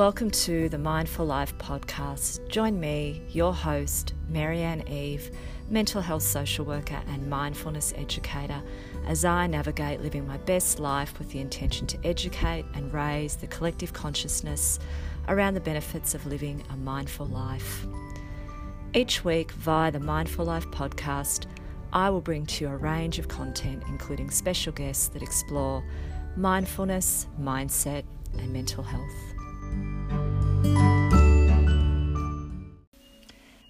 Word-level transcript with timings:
Welcome 0.00 0.30
to 0.30 0.70
the 0.70 0.78
Mindful 0.78 1.26
Life 1.26 1.58
podcast. 1.58 2.48
Join 2.48 2.80
me, 2.80 3.20
your 3.28 3.52
host, 3.52 4.14
Marianne 4.30 4.88
Eve, 4.88 5.30
mental 5.68 6.00
health 6.00 6.22
social 6.22 6.64
worker 6.64 6.98
and 7.08 7.28
mindfulness 7.28 7.92
educator, 7.94 8.62
as 9.06 9.26
I 9.26 9.46
navigate 9.46 10.00
living 10.00 10.26
my 10.26 10.38
best 10.38 10.80
life 10.80 11.18
with 11.18 11.28
the 11.32 11.40
intention 11.40 11.86
to 11.88 11.98
educate 12.02 12.64
and 12.72 12.94
raise 12.94 13.36
the 13.36 13.46
collective 13.46 13.92
consciousness 13.92 14.78
around 15.28 15.52
the 15.52 15.60
benefits 15.60 16.14
of 16.14 16.24
living 16.24 16.64
a 16.70 16.78
mindful 16.78 17.26
life. 17.26 17.86
Each 18.94 19.22
week, 19.22 19.52
via 19.52 19.90
the 19.90 20.00
Mindful 20.00 20.46
Life 20.46 20.66
podcast, 20.68 21.44
I 21.92 22.08
will 22.08 22.22
bring 22.22 22.46
to 22.46 22.64
you 22.64 22.70
a 22.70 22.76
range 22.78 23.18
of 23.18 23.28
content, 23.28 23.82
including 23.86 24.30
special 24.30 24.72
guests 24.72 25.08
that 25.08 25.22
explore 25.22 25.84
mindfulness, 26.38 27.26
mindset, 27.38 28.04
and 28.38 28.50
mental 28.50 28.82
health. 28.82 29.29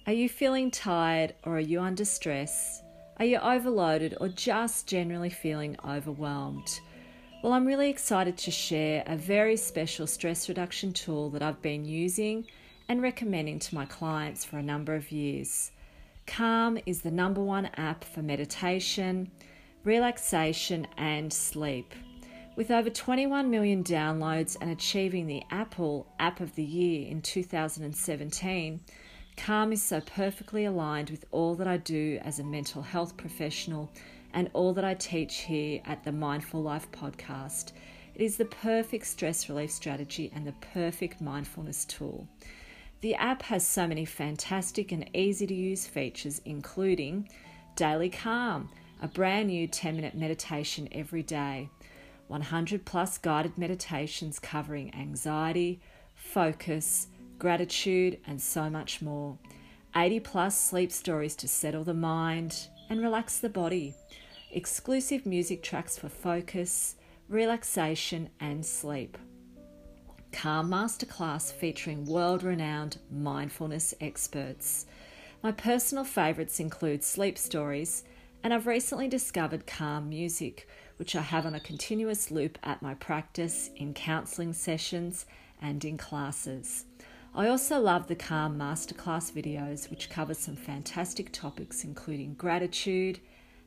Are 0.07 0.13
you 0.13 0.27
feeling 0.27 0.71
tired 0.71 1.35
or 1.43 1.55
are 1.55 1.59
you 1.61 1.79
under 1.79 2.03
stress? 2.03 2.81
Are 3.17 3.25
you 3.25 3.37
overloaded 3.37 4.17
or 4.19 4.27
just 4.27 4.87
generally 4.87 5.29
feeling 5.29 5.77
overwhelmed? 5.87 6.81
Well, 7.41 7.53
I'm 7.53 7.65
really 7.65 7.89
excited 7.89 8.37
to 8.39 8.51
share 8.51 9.03
a 9.07 9.15
very 9.15 9.55
special 9.55 10.05
stress 10.05 10.49
reduction 10.49 10.91
tool 10.91 11.29
that 11.29 11.41
I've 11.41 11.61
been 11.61 11.85
using 11.85 12.45
and 12.89 13.01
recommending 13.01 13.59
to 13.59 13.75
my 13.75 13.85
clients 13.85 14.43
for 14.43 14.57
a 14.57 14.63
number 14.63 14.95
of 14.95 15.11
years. 15.11 15.71
Calm 16.27 16.77
is 16.85 17.01
the 17.01 17.11
number 17.11 17.41
one 17.41 17.67
app 17.77 18.03
for 18.03 18.21
meditation, 18.21 19.31
relaxation, 19.85 20.85
and 20.97 21.31
sleep. 21.31 21.93
With 22.53 22.69
over 22.69 22.89
21 22.89 23.49
million 23.49 23.81
downloads 23.81 24.57
and 24.59 24.69
achieving 24.69 25.25
the 25.25 25.41
Apple 25.51 26.05
App 26.19 26.41
of 26.41 26.53
the 26.55 26.63
Year 26.63 27.07
in 27.07 27.21
2017, 27.21 28.81
Calm 29.37 29.71
is 29.71 29.81
so 29.81 30.01
perfectly 30.01 30.65
aligned 30.65 31.09
with 31.09 31.23
all 31.31 31.55
that 31.55 31.67
I 31.67 31.77
do 31.77 32.19
as 32.21 32.39
a 32.39 32.43
mental 32.43 32.81
health 32.81 33.15
professional 33.15 33.89
and 34.33 34.49
all 34.51 34.73
that 34.73 34.83
I 34.83 34.95
teach 34.95 35.43
here 35.43 35.81
at 35.85 36.03
the 36.03 36.11
Mindful 36.11 36.61
Life 36.61 36.91
podcast. 36.91 37.71
It 38.15 38.21
is 38.21 38.35
the 38.35 38.45
perfect 38.45 39.07
stress 39.07 39.47
relief 39.47 39.71
strategy 39.71 40.29
and 40.35 40.45
the 40.45 40.51
perfect 40.73 41.21
mindfulness 41.21 41.85
tool. 41.85 42.27
The 42.99 43.15
app 43.15 43.43
has 43.43 43.65
so 43.65 43.87
many 43.87 44.03
fantastic 44.03 44.91
and 44.91 45.09
easy 45.15 45.47
to 45.47 45.53
use 45.53 45.87
features, 45.87 46.41
including 46.43 47.29
Daily 47.77 48.09
Calm, 48.09 48.69
a 49.01 49.07
brand 49.07 49.47
new 49.47 49.67
10 49.67 49.95
minute 49.95 50.15
meditation 50.15 50.89
every 50.91 51.23
day 51.23 51.69
100 52.31 52.85
plus 52.85 53.17
guided 53.17 53.57
meditations 53.57 54.39
covering 54.39 54.95
anxiety, 54.95 55.81
focus, 56.15 57.07
gratitude, 57.37 58.17
and 58.25 58.41
so 58.41 58.69
much 58.69 59.01
more. 59.01 59.37
80 59.95 60.21
plus 60.21 60.57
sleep 60.57 60.93
stories 60.93 61.35
to 61.35 61.47
settle 61.49 61.83
the 61.83 61.93
mind 61.93 62.69
and 62.89 63.01
relax 63.01 63.39
the 63.39 63.49
body. 63.49 63.93
Exclusive 64.51 65.25
music 65.25 65.61
tracks 65.61 65.97
for 65.97 66.07
focus, 66.07 66.95
relaxation, 67.27 68.29
and 68.39 68.65
sleep. 68.65 69.17
Calm 70.31 70.69
Masterclass 70.69 71.51
featuring 71.51 72.05
world 72.05 72.43
renowned 72.43 72.97
mindfulness 73.11 73.93
experts. 73.99 74.85
My 75.43 75.51
personal 75.51 76.05
favourites 76.05 76.61
include 76.61 77.03
sleep 77.03 77.37
stories, 77.37 78.05
and 78.41 78.53
I've 78.53 78.67
recently 78.67 79.09
discovered 79.09 79.67
calm 79.67 80.07
music 80.07 80.69
which 81.01 81.15
I 81.15 81.21
have 81.21 81.47
on 81.47 81.55
a 81.55 81.59
continuous 81.59 82.29
loop 82.29 82.59
at 82.61 82.83
my 82.83 82.93
practice, 82.93 83.71
in 83.75 83.95
counselling 83.95 84.53
sessions, 84.53 85.25
and 85.59 85.83
in 85.83 85.97
classes. 85.97 86.85
I 87.33 87.47
also 87.47 87.79
love 87.79 88.05
the 88.05 88.15
Calm 88.15 88.55
Masterclass 88.55 89.31
videos, 89.31 89.89
which 89.89 90.11
cover 90.11 90.35
some 90.35 90.55
fantastic 90.55 91.31
topics 91.31 91.83
including 91.83 92.35
gratitude, 92.35 93.19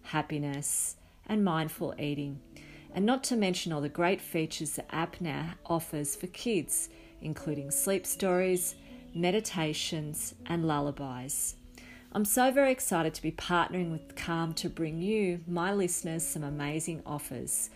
happiness, 0.02 0.94
and 1.26 1.44
mindful 1.44 1.96
eating. 1.98 2.38
And 2.94 3.04
not 3.04 3.24
to 3.24 3.36
mention 3.36 3.72
all 3.72 3.80
the 3.80 3.88
great 3.88 4.20
features 4.20 4.76
the 4.76 4.94
app 4.94 5.20
now 5.20 5.54
offers 5.66 6.14
for 6.14 6.28
kids, 6.28 6.88
including 7.20 7.72
sleep 7.72 8.06
stories, 8.06 8.76
meditations, 9.12 10.36
and 10.46 10.68
lullabies. 10.68 11.56
I'm 12.16 12.24
so 12.24 12.52
very 12.52 12.70
excited 12.70 13.12
to 13.14 13.22
be 13.22 13.32
partnering 13.32 13.90
with 13.90 14.14
Calm 14.14 14.54
to 14.54 14.68
bring 14.68 15.02
you, 15.02 15.40
my 15.48 15.74
listeners, 15.74 16.24
some 16.24 16.44
amazing 16.44 17.02
offers. 17.04 17.70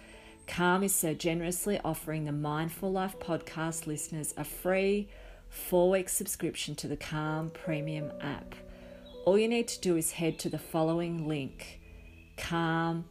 Calm 0.46 0.84
is 0.84 0.94
so 0.94 1.12
generously 1.12 1.80
offering 1.84 2.24
the 2.24 2.30
Mindful 2.30 2.92
Life 2.92 3.18
podcast 3.18 3.88
listeners 3.88 4.34
a 4.36 4.44
free 4.44 5.08
four 5.48 5.90
week 5.90 6.08
subscription 6.08 6.76
to 6.76 6.86
the 6.86 6.96
Calm 6.96 7.50
Premium 7.50 8.12
app. 8.20 8.54
All 9.24 9.36
you 9.36 9.48
need 9.48 9.66
to 9.68 9.80
do 9.80 9.96
is 9.96 10.12
head 10.12 10.38
to 10.38 10.48
the 10.48 10.56
following 10.56 11.26
link 11.26 11.80
calm.com 12.36 13.02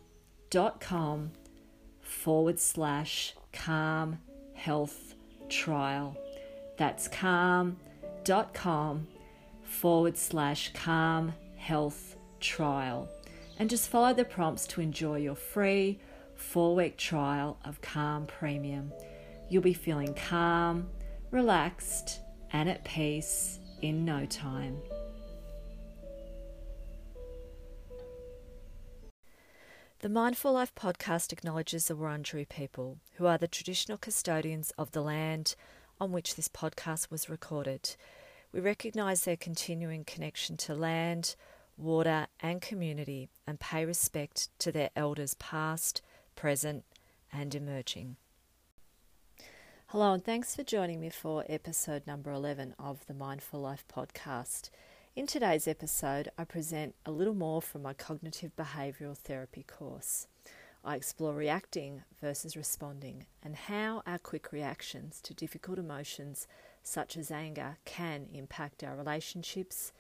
forward 2.00 2.58
slash 2.58 3.36
calm 3.52 4.20
health 4.54 5.14
trial. 5.50 6.16
That's 6.78 7.10
calm.com 7.10 9.08
forward 9.68 10.18
slash 10.18 10.72
calm 10.74 11.34
health 11.56 12.16
trial 12.40 13.10
and 13.60 13.70
just 13.70 13.90
follow 13.90 14.14
the 14.14 14.26
prompts 14.26 14.66
to 14.68 14.82
enjoy 14.82 15.18
your 15.18 15.36
free 15.36 16.00
four 16.36 16.76
week 16.76 16.98
trial 16.98 17.58
of 17.66 17.82
Calm 17.82 18.26
Premium. 18.28 18.92
You'll 19.50 19.64
be 19.64 19.74
feeling 19.74 20.14
calm, 20.14 20.88
relaxed, 21.32 22.20
and 22.52 22.70
at 22.70 22.84
peace 22.84 23.60
in 23.82 24.06
no 24.06 24.26
time. 24.26 24.78
The 30.00 30.10
Mindful 30.10 30.54
Life 30.54 30.76
podcast 30.76 31.34
acknowledges 31.34 31.88
the 31.88 31.96
Wurundjeri 31.96 32.48
people, 32.48 33.00
who 33.16 33.26
are 33.26 33.40
the 33.40 33.48
traditional 33.48 33.98
custodians 33.98 34.72
of 34.78 34.92
the 34.92 35.02
land 35.02 35.56
on 36.00 36.12
which 36.12 36.36
this 36.36 36.48
podcast 36.48 37.10
was 37.10 37.30
recorded 37.30 37.96
we 38.58 38.64
recognise 38.64 39.24
their 39.24 39.38
continuing 39.38 40.04
connection 40.04 40.58
to 40.58 40.74
land, 40.74 41.36
water, 41.78 42.26
and 42.40 42.60
community 42.60 43.30
and 43.46 43.60
pay 43.60 43.86
respect 43.86 44.50
to 44.58 44.72
their 44.72 44.90
elders 44.96 45.36
past, 45.36 46.02
present, 46.36 46.84
and 47.32 47.54
emerging. 47.54 48.16
Hello, 49.90 50.12
and 50.12 50.26
thanks 50.26 50.56
for 50.56 50.64
joining 50.64 51.00
me 51.00 51.12
for 51.12 51.46
episode 51.48 52.08
number 52.08 52.32
11 52.32 52.74
of 52.80 53.06
the 53.06 53.14
Mindful 53.14 53.60
Life 53.60 53.86
podcast. 53.96 54.72
In 55.16 55.28
today's 55.28 55.68
episode, 55.68 56.32
I 56.36 56.44
present 56.44 56.96
a 57.06 57.12
little 57.12 57.36
more 57.36 57.62
from 57.62 57.84
my 57.84 57.94
cognitive 57.94 58.56
behavioural 58.56 59.16
therapy 59.16 59.66
course. 59.68 60.26
I 60.84 60.96
explore 60.96 61.36
reacting 61.36 62.02
versus 62.20 62.58
responding 62.58 63.28
and 63.44 63.56
how 63.56 64.02
our 64.08 64.18
quick 64.18 64.52
reactions 64.52 65.22
to 65.22 65.36
difficult 65.36 65.78
emotions 65.78 66.48
such 66.88 67.18
as 67.18 67.32
anger, 67.32 67.78
can 67.84 68.28
impact 68.34 68.82
our 68.82 68.96
relationships, 68.96 69.92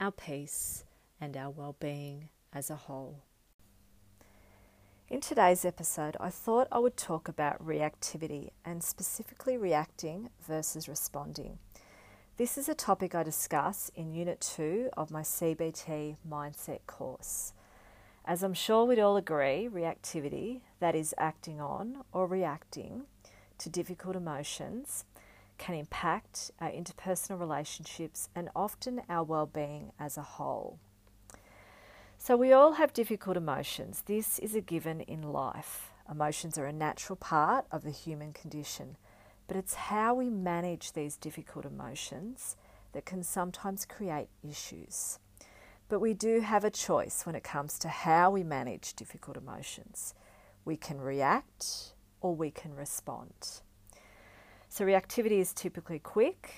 our 0.00 0.10
peace, 0.10 0.84
and 1.20 1.36
our 1.36 1.50
well 1.50 1.76
being 1.78 2.28
as 2.52 2.68
a 2.68 2.74
whole. 2.74 3.22
In 5.08 5.20
today's 5.20 5.64
episode, 5.64 6.16
I 6.18 6.30
thought 6.30 6.66
I 6.72 6.80
would 6.80 6.96
talk 6.96 7.28
about 7.28 7.64
reactivity 7.64 8.50
and 8.64 8.82
specifically 8.82 9.56
reacting 9.56 10.30
versus 10.44 10.88
responding. 10.88 11.58
This 12.38 12.58
is 12.58 12.68
a 12.68 12.74
topic 12.74 13.14
I 13.14 13.22
discuss 13.22 13.90
in 13.94 14.12
Unit 14.12 14.40
2 14.40 14.90
of 14.96 15.12
my 15.12 15.22
CBT 15.22 16.16
Mindset 16.28 16.80
course. 16.88 17.52
As 18.24 18.42
I'm 18.42 18.54
sure 18.54 18.84
we'd 18.84 18.98
all 18.98 19.16
agree, 19.16 19.68
reactivity, 19.72 20.62
that 20.80 20.96
is 20.96 21.14
acting 21.18 21.60
on 21.60 21.98
or 22.12 22.26
reacting 22.26 23.02
to 23.58 23.70
difficult 23.70 24.16
emotions, 24.16 25.04
can 25.62 25.76
impact 25.76 26.50
our 26.60 26.70
interpersonal 26.70 27.38
relationships 27.38 28.28
and 28.34 28.48
often 28.56 29.00
our 29.08 29.22
well-being 29.22 29.92
as 29.96 30.16
a 30.18 30.22
whole. 30.22 30.80
So 32.18 32.36
we 32.36 32.52
all 32.52 32.72
have 32.72 32.92
difficult 32.92 33.36
emotions. 33.36 34.02
This 34.06 34.40
is 34.40 34.56
a 34.56 34.60
given 34.60 35.02
in 35.02 35.22
life. 35.22 35.92
Emotions 36.10 36.58
are 36.58 36.66
a 36.66 36.72
natural 36.72 37.14
part 37.14 37.66
of 37.70 37.84
the 37.84 37.92
human 37.92 38.32
condition, 38.32 38.96
but 39.46 39.56
it's 39.56 39.74
how 39.74 40.14
we 40.14 40.28
manage 40.28 40.94
these 40.94 41.16
difficult 41.16 41.64
emotions 41.64 42.56
that 42.92 43.06
can 43.06 43.22
sometimes 43.22 43.86
create 43.86 44.30
issues. 44.42 45.20
But 45.88 46.00
we 46.00 46.12
do 46.12 46.40
have 46.40 46.64
a 46.64 46.70
choice 46.70 47.24
when 47.24 47.36
it 47.36 47.44
comes 47.44 47.78
to 47.78 47.88
how 47.88 48.32
we 48.32 48.42
manage 48.42 48.94
difficult 48.94 49.36
emotions. 49.36 50.12
We 50.64 50.76
can 50.76 51.00
react 51.00 51.94
or 52.20 52.34
we 52.34 52.50
can 52.50 52.74
respond. 52.74 53.62
So, 54.74 54.86
reactivity 54.86 55.32
is 55.32 55.52
typically 55.52 55.98
quick, 55.98 56.54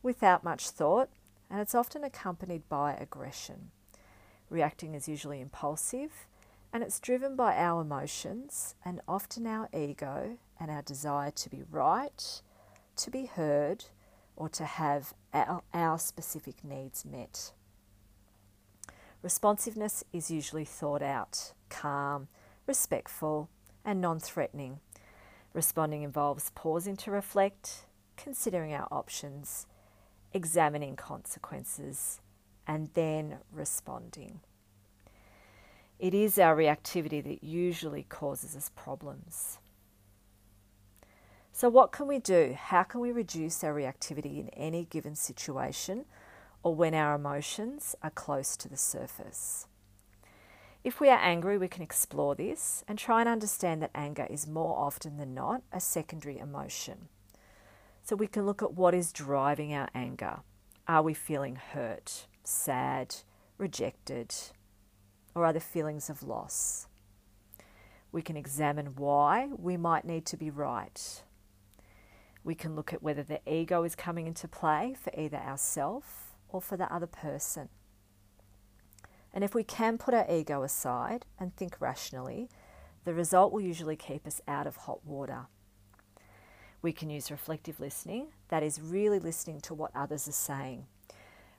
without 0.00 0.44
much 0.44 0.70
thought, 0.70 1.08
and 1.50 1.60
it's 1.60 1.74
often 1.74 2.04
accompanied 2.04 2.68
by 2.68 2.94
aggression. 2.94 3.72
Reacting 4.48 4.94
is 4.94 5.08
usually 5.08 5.40
impulsive 5.40 6.28
and 6.72 6.84
it's 6.84 7.00
driven 7.00 7.34
by 7.34 7.56
our 7.56 7.82
emotions 7.82 8.76
and 8.84 9.00
often 9.08 9.44
our 9.44 9.68
ego 9.76 10.38
and 10.60 10.70
our 10.70 10.82
desire 10.82 11.32
to 11.32 11.50
be 11.50 11.64
right, 11.68 12.42
to 12.94 13.10
be 13.10 13.26
heard 13.26 13.86
or 14.36 14.48
to 14.50 14.64
have 14.64 15.12
our, 15.34 15.64
our 15.74 15.98
specific 15.98 16.62
needs 16.62 17.04
met. 17.04 17.50
Responsiveness 19.24 20.04
is 20.12 20.30
usually 20.30 20.64
thought 20.64 21.02
out, 21.02 21.54
calm, 21.70 22.28
respectful, 22.68 23.50
and 23.84 24.00
non 24.00 24.20
threatening. 24.20 24.78
Responding 25.56 26.02
involves 26.02 26.50
pausing 26.54 26.96
to 26.96 27.10
reflect, 27.10 27.86
considering 28.18 28.74
our 28.74 28.86
options, 28.90 29.66
examining 30.34 30.96
consequences, 30.96 32.20
and 32.66 32.90
then 32.92 33.38
responding. 33.50 34.40
It 35.98 36.12
is 36.12 36.38
our 36.38 36.54
reactivity 36.54 37.24
that 37.24 37.42
usually 37.42 38.02
causes 38.02 38.54
us 38.54 38.70
problems. 38.76 39.58
So, 41.52 41.70
what 41.70 41.90
can 41.90 42.06
we 42.06 42.18
do? 42.18 42.54
How 42.54 42.82
can 42.82 43.00
we 43.00 43.10
reduce 43.10 43.64
our 43.64 43.72
reactivity 43.72 44.38
in 44.38 44.50
any 44.50 44.84
given 44.84 45.14
situation 45.14 46.04
or 46.62 46.74
when 46.74 46.92
our 46.92 47.14
emotions 47.14 47.94
are 48.02 48.10
close 48.10 48.58
to 48.58 48.68
the 48.68 48.76
surface? 48.76 49.68
If 50.86 51.00
we 51.00 51.08
are 51.08 51.18
angry, 51.18 51.58
we 51.58 51.66
can 51.66 51.82
explore 51.82 52.36
this 52.36 52.84
and 52.86 52.96
try 52.96 53.18
and 53.18 53.28
understand 53.28 53.82
that 53.82 53.90
anger 53.92 54.24
is 54.30 54.46
more 54.46 54.78
often 54.78 55.16
than 55.16 55.34
not 55.34 55.62
a 55.72 55.80
secondary 55.80 56.38
emotion. 56.38 57.08
So, 58.04 58.14
we 58.14 58.28
can 58.28 58.46
look 58.46 58.62
at 58.62 58.74
what 58.74 58.94
is 58.94 59.10
driving 59.10 59.74
our 59.74 59.88
anger. 59.96 60.42
Are 60.86 61.02
we 61.02 61.12
feeling 61.12 61.56
hurt, 61.56 62.28
sad, 62.44 63.16
rejected, 63.58 64.32
or 65.34 65.44
other 65.44 65.58
feelings 65.58 66.08
of 66.08 66.22
loss? 66.22 66.86
We 68.12 68.22
can 68.22 68.36
examine 68.36 68.94
why 68.94 69.48
we 69.58 69.76
might 69.76 70.04
need 70.04 70.24
to 70.26 70.36
be 70.36 70.50
right 70.50 71.24
we 72.44 72.54
can 72.54 72.76
look 72.76 72.92
at 72.92 73.02
whether 73.02 73.24
the 73.24 73.40
ego 73.44 73.82
is 73.82 73.96
coming 73.96 74.28
into 74.28 74.46
play 74.46 74.94
for 74.96 75.12
either 75.18 75.36
ourself 75.36 76.36
or 76.48 76.62
for 76.62 76.76
the 76.76 76.94
other 76.94 77.08
person. 77.08 77.68
And 79.36 79.44
if 79.44 79.54
we 79.54 79.64
can 79.64 79.98
put 79.98 80.14
our 80.14 80.24
ego 80.30 80.62
aside 80.62 81.26
and 81.38 81.54
think 81.54 81.78
rationally, 81.78 82.48
the 83.04 83.12
result 83.12 83.52
will 83.52 83.60
usually 83.60 83.94
keep 83.94 84.26
us 84.26 84.40
out 84.48 84.66
of 84.66 84.76
hot 84.76 85.04
water. 85.04 85.44
We 86.80 86.92
can 86.92 87.10
use 87.10 87.30
reflective 87.30 87.78
listening, 87.78 88.28
that 88.48 88.62
is, 88.62 88.80
really 88.80 89.18
listening 89.18 89.60
to 89.60 89.74
what 89.74 89.90
others 89.94 90.26
are 90.26 90.32
saying. 90.32 90.86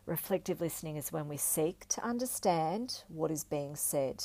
Reflective 0.08 0.60
listening 0.60 0.98
is 0.98 1.12
when 1.12 1.28
we 1.28 1.38
seek 1.38 1.88
to 1.90 2.04
understand 2.04 3.04
what 3.10 3.30
is 3.30 3.44
being 3.44 3.76
said. 3.76 4.24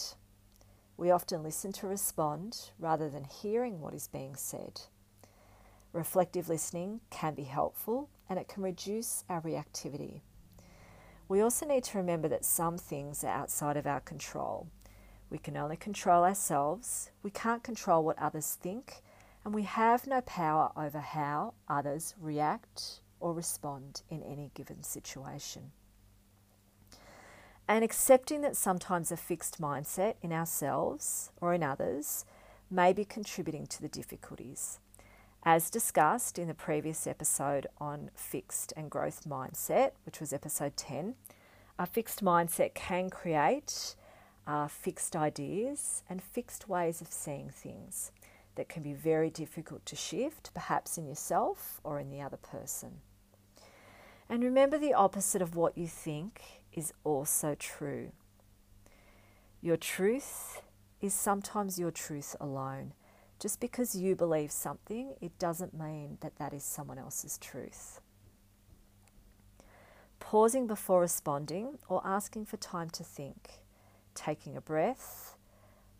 We 0.96 1.10
often 1.10 1.43
listen 1.43 1.72
to 1.72 1.87
respond 1.87 2.70
rather 2.78 3.10
than 3.10 3.25
hearing 3.25 3.82
what 3.82 3.93
is 3.93 4.08
being 4.08 4.34
said. 4.34 4.81
Reflective 5.93 6.49
listening 6.49 7.02
can 7.10 7.34
be 7.34 7.44
helpful 7.44 8.08
and 8.31 8.38
it 8.38 8.49
can 8.49 8.62
reduce 8.62 9.25
our 9.28 9.43
reactivity. 9.43 10.22
We 11.32 11.40
also 11.40 11.64
need 11.64 11.84
to 11.84 11.96
remember 11.96 12.29
that 12.29 12.44
some 12.44 12.76
things 12.76 13.25
are 13.25 13.29
outside 13.29 13.79
of 13.79 13.87
our 13.87 14.00
control. 14.00 14.67
We 15.31 15.38
can 15.38 15.56
only 15.56 15.79
control 15.79 16.25
ourselves, 16.25 17.11
we 17.23 17.31
can't 17.31 17.64
control 17.64 18.05
what 18.05 18.19
others 18.19 18.58
think, 18.61 19.00
and 19.43 19.55
we 19.55 19.62
have 19.62 20.06
no 20.06 20.20
power 20.20 20.73
over 20.76 20.99
how 21.00 21.55
others 21.67 22.14
react 22.20 23.00
or 23.19 23.32
respond 23.32 24.02
in 24.11 24.23
any 24.23 24.50
given 24.52 24.82
situation. 24.82 25.73
And 27.67 27.82
accepting 27.82 28.43
that 28.43 28.55
sometimes 28.55 29.11
a 29.11 29.17
fixed 29.17 29.58
mindset 29.58 30.17
in 30.20 30.35
ourselves 30.35 31.31
or 31.40 31.55
in 31.55 31.62
others 31.62 32.26
may 32.70 32.93
be 32.93 33.06
contributing 33.06 33.67
to 33.69 33.81
the 33.81 33.88
difficulties. 33.88 34.81
As 35.44 35.70
discussed 35.70 36.38
in 36.38 36.46
the 36.46 36.54
previous 36.54 37.04
episode 37.04 37.66
on 37.78 38.10
fixed 38.14 38.72
and 38.76 38.88
growth 38.88 39.24
mindset, 39.28 39.90
which 40.06 40.20
was 40.20 40.32
episode 40.32 40.76
10, 40.76 41.16
a 41.80 41.84
fixed 41.84 42.22
mindset 42.22 42.74
can 42.74 43.10
create 43.10 43.96
uh, 44.46 44.68
fixed 44.68 45.16
ideas 45.16 46.04
and 46.08 46.22
fixed 46.22 46.68
ways 46.68 47.00
of 47.00 47.08
seeing 47.10 47.50
things 47.50 48.12
that 48.54 48.68
can 48.68 48.84
be 48.84 48.92
very 48.92 49.30
difficult 49.30 49.84
to 49.86 49.96
shift, 49.96 50.54
perhaps 50.54 50.96
in 50.96 51.08
yourself 51.08 51.80
or 51.82 51.98
in 51.98 52.10
the 52.10 52.20
other 52.20 52.36
person. 52.36 53.00
And 54.28 54.44
remember, 54.44 54.78
the 54.78 54.94
opposite 54.94 55.42
of 55.42 55.56
what 55.56 55.76
you 55.76 55.88
think 55.88 56.40
is 56.72 56.92
also 57.02 57.56
true. 57.58 58.12
Your 59.60 59.76
truth 59.76 60.62
is 61.00 61.12
sometimes 61.12 61.80
your 61.80 61.90
truth 61.90 62.36
alone 62.40 62.92
just 63.42 63.58
because 63.58 63.96
you 63.96 64.14
believe 64.14 64.52
something, 64.52 65.14
it 65.20 65.36
doesn't 65.40 65.76
mean 65.76 66.16
that 66.20 66.36
that 66.36 66.54
is 66.54 66.62
someone 66.62 66.96
else's 66.96 67.38
truth. 67.38 68.00
Pausing 70.20 70.68
before 70.68 71.00
responding 71.00 71.78
or 71.88 72.00
asking 72.04 72.46
for 72.46 72.56
time 72.58 72.88
to 72.90 73.02
think, 73.02 73.62
taking 74.14 74.56
a 74.56 74.60
breath, 74.60 75.34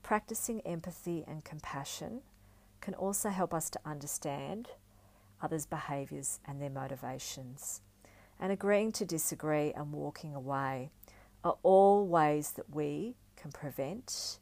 practicing 0.05 0.61
empathy 0.61 1.25
and 1.27 1.45
compassion 1.45 2.21
can 2.81 2.95
also 2.95 3.29
help 3.29 3.53
us 3.53 3.69
to 3.71 3.81
understand 3.85 4.69
others' 5.43 5.67
behaviours 5.67 6.39
and 6.47 6.63
their 6.63 6.71
motivations. 6.71 7.81
And 8.39 8.53
agreeing 8.53 8.93
to 8.93 9.05
disagree 9.05 9.73
and 9.73 9.91
walking 9.91 10.33
away 10.33 10.91
are 11.43 11.57
all 11.65 12.07
ways 12.07 12.53
that 12.53 12.73
we 12.73 13.17
can 13.35 13.51
prevent 13.51 14.39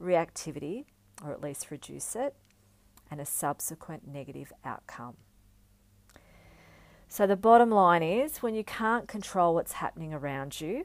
reactivity 0.00 0.86
or 1.24 1.32
at 1.32 1.42
least 1.42 1.70
reduce 1.70 2.14
it, 2.16 2.34
and 3.10 3.20
a 3.20 3.26
subsequent 3.26 4.06
negative 4.06 4.52
outcome. 4.64 5.16
So, 7.08 7.26
the 7.26 7.36
bottom 7.36 7.70
line 7.70 8.02
is 8.02 8.38
when 8.38 8.54
you 8.54 8.64
can't 8.64 9.08
control 9.08 9.54
what's 9.54 9.72
happening 9.72 10.12
around 10.12 10.60
you 10.60 10.84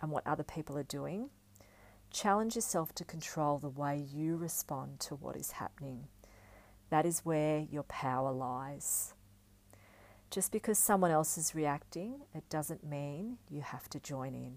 and 0.00 0.10
what 0.10 0.26
other 0.26 0.44
people 0.44 0.78
are 0.78 0.84
doing, 0.84 1.30
challenge 2.10 2.54
yourself 2.54 2.94
to 2.94 3.04
control 3.04 3.58
the 3.58 3.68
way 3.68 4.06
you 4.12 4.36
respond 4.36 5.00
to 5.00 5.16
what 5.16 5.36
is 5.36 5.52
happening. 5.52 6.06
That 6.90 7.04
is 7.04 7.24
where 7.24 7.58
your 7.58 7.82
power 7.82 8.30
lies. 8.30 9.14
Just 10.30 10.52
because 10.52 10.78
someone 10.78 11.10
else 11.10 11.36
is 11.36 11.54
reacting, 11.54 12.20
it 12.34 12.48
doesn't 12.48 12.84
mean 12.84 13.38
you 13.50 13.62
have 13.62 13.88
to 13.90 14.00
join 14.00 14.34
in. 14.34 14.56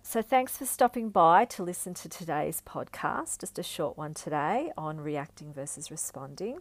So, 0.00 0.22
thanks 0.22 0.56
for 0.56 0.64
stopping 0.64 1.10
by 1.10 1.44
to 1.46 1.62
listen 1.62 1.92
to 1.94 2.08
today's 2.08 2.62
podcast, 2.64 3.40
just 3.40 3.58
a 3.58 3.62
short 3.62 3.98
one 3.98 4.14
today 4.14 4.72
on 4.78 5.00
reacting 5.00 5.52
versus 5.52 5.90
responding. 5.90 6.60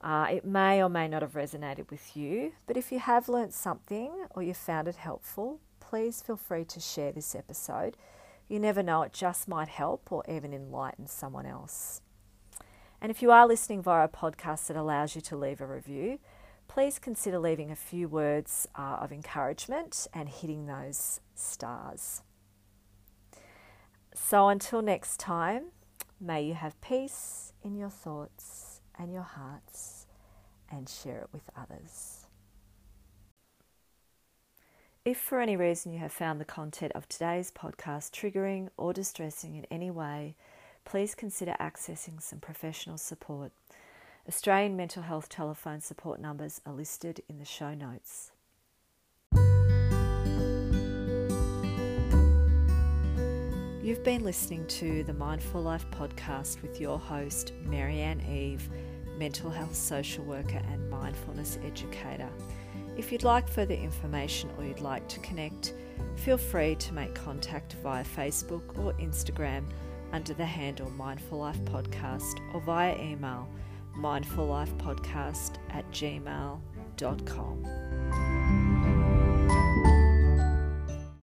Uh, 0.00 0.26
it 0.30 0.44
may 0.44 0.82
or 0.82 0.88
may 0.88 1.08
not 1.08 1.22
have 1.22 1.32
resonated 1.32 1.90
with 1.90 2.16
you, 2.16 2.52
but 2.66 2.76
if 2.76 2.92
you 2.92 3.00
have 3.00 3.28
learnt 3.28 3.54
something 3.54 4.26
or 4.30 4.42
you 4.42 4.54
found 4.54 4.86
it 4.86 4.96
helpful, 4.96 5.58
please 5.80 6.22
feel 6.22 6.36
free 6.36 6.64
to 6.66 6.78
share 6.78 7.10
this 7.10 7.34
episode. 7.34 7.96
You 8.46 8.60
never 8.60 8.82
know, 8.82 9.02
it 9.02 9.12
just 9.12 9.48
might 9.48 9.68
help 9.68 10.12
or 10.12 10.22
even 10.28 10.52
enlighten 10.52 11.06
someone 11.08 11.46
else. 11.46 12.02
And 13.00 13.10
if 13.10 13.20
you 13.20 13.32
are 13.32 13.48
listening 13.48 13.82
via 13.82 14.04
a 14.04 14.08
podcast 14.08 14.68
that 14.68 14.76
allows 14.76 15.16
you 15.16 15.22
to 15.22 15.36
leave 15.36 15.60
a 15.60 15.66
review, 15.66 16.20
please 16.68 16.98
consider 16.98 17.38
leaving 17.38 17.70
a 17.72 17.76
few 17.76 18.06
words 18.06 18.68
uh, 18.76 18.98
of 19.00 19.10
encouragement 19.10 20.06
and 20.12 20.28
hitting 20.28 20.66
those 20.66 21.20
stars. 21.34 22.22
So 24.14 24.48
until 24.48 24.80
next 24.80 25.18
time, 25.18 25.66
may 26.20 26.42
you 26.42 26.54
have 26.54 26.80
peace 26.80 27.52
in 27.62 27.76
your 27.76 27.90
thoughts 27.90 28.80
and 28.96 29.12
your 29.12 29.22
hearts 29.22 30.06
and 30.70 30.88
share 30.88 31.22
it 31.22 31.28
with 31.32 31.50
others. 31.56 32.26
If 35.04 35.18
for 35.18 35.40
any 35.40 35.56
reason 35.56 35.92
you 35.92 35.98
have 35.98 36.12
found 36.12 36.40
the 36.40 36.46
content 36.46 36.92
of 36.94 37.08
today's 37.08 37.50
podcast 37.50 38.12
triggering 38.12 38.68
or 38.78 38.92
distressing 38.92 39.56
in 39.56 39.66
any 39.70 39.90
way, 39.90 40.36
please 40.84 41.14
consider 41.14 41.56
accessing 41.60 42.22
some 42.22 42.38
professional 42.38 42.96
support. 42.96 43.52
Australian 44.26 44.76
mental 44.76 45.02
health 45.02 45.28
telephone 45.28 45.80
support 45.80 46.20
numbers 46.20 46.60
are 46.64 46.72
listed 46.72 47.20
in 47.28 47.38
the 47.38 47.44
show 47.44 47.74
notes. 47.74 48.30
You've 53.84 54.02
been 54.02 54.24
listening 54.24 54.66
to 54.68 55.04
the 55.04 55.12
Mindful 55.12 55.60
Life 55.60 55.84
podcast 55.90 56.62
with 56.62 56.80
your 56.80 56.98
host, 56.98 57.52
Marianne 57.66 58.22
Eve, 58.22 58.66
mental 59.18 59.50
health 59.50 59.74
social 59.74 60.24
worker 60.24 60.62
and 60.72 60.88
mindfulness 60.88 61.58
educator. 61.62 62.30
If 62.96 63.12
you'd 63.12 63.24
like 63.24 63.46
further 63.46 63.74
information 63.74 64.48
or 64.56 64.64
you'd 64.64 64.80
like 64.80 65.06
to 65.08 65.20
connect, 65.20 65.74
feel 66.16 66.38
free 66.38 66.76
to 66.76 66.94
make 66.94 67.14
contact 67.14 67.74
via 67.82 68.02
Facebook 68.02 68.78
or 68.78 68.94
Instagram 68.94 69.66
under 70.12 70.32
the 70.32 70.46
handle 70.46 70.88
Mindful 70.88 71.40
Life 71.40 71.60
Podcast 71.66 72.40
or 72.54 72.62
via 72.62 72.98
email 72.98 73.46
mindfullifepodcast 73.98 75.58
at 75.68 75.86
gmail.com. 75.90 77.83